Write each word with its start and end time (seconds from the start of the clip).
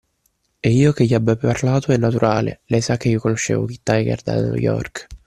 E 0.61 0.67
che 0.69 0.69
io 0.73 0.93
gli 0.97 1.13
abbia 1.13 1.35
parlato 1.35 1.91
è 1.91 1.97
naturale, 1.97 2.61
Lei 2.65 2.81
sa 2.81 2.97
che 2.97 3.09
io 3.09 3.19
conoscevo 3.19 3.65
Kid 3.65 3.81
Tiger 3.83 4.21
da 4.23 4.41
New 4.41 4.55
York. 4.55 5.05